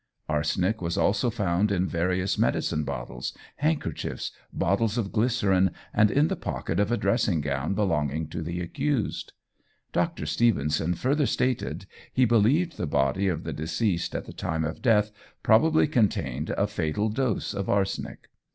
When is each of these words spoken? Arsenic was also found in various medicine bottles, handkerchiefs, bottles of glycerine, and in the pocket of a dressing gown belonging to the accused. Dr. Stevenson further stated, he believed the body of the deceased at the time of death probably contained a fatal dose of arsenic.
Arsenic 0.27 0.81
was 0.81 0.97
also 0.97 1.29
found 1.29 1.71
in 1.71 1.85
various 1.87 2.35
medicine 2.35 2.83
bottles, 2.83 3.37
handkerchiefs, 3.57 4.31
bottles 4.51 4.97
of 4.97 5.11
glycerine, 5.11 5.69
and 5.93 6.09
in 6.09 6.27
the 6.27 6.35
pocket 6.35 6.79
of 6.79 6.91
a 6.91 6.97
dressing 6.97 7.39
gown 7.39 7.75
belonging 7.75 8.27
to 8.27 8.41
the 8.41 8.59
accused. 8.61 9.33
Dr. 9.93 10.25
Stevenson 10.25 10.95
further 10.95 11.27
stated, 11.27 11.85
he 12.11 12.25
believed 12.25 12.77
the 12.77 12.87
body 12.87 13.27
of 13.27 13.43
the 13.43 13.53
deceased 13.53 14.15
at 14.15 14.25
the 14.25 14.33
time 14.33 14.65
of 14.65 14.81
death 14.81 15.11
probably 15.43 15.87
contained 15.87 16.49
a 16.57 16.65
fatal 16.65 17.07
dose 17.07 17.53
of 17.53 17.69
arsenic. 17.69 18.27